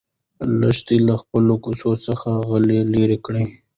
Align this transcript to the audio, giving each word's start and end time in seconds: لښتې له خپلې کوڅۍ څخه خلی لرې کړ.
لښتې 0.59 0.95
له 1.07 1.13
خپلې 1.21 1.55
کوڅۍ 1.63 1.93
څخه 2.05 2.29
خلی 2.47 2.79
لرې 2.93 3.17
کړ. 3.25 3.35